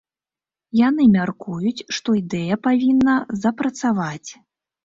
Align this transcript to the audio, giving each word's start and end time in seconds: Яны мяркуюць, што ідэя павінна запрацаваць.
Яны 0.87 1.03
мяркуюць, 1.15 1.85
што 1.97 2.09
ідэя 2.21 2.59
павінна 2.69 3.15
запрацаваць. 3.43 4.29